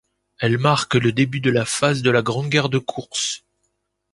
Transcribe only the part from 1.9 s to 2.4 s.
de la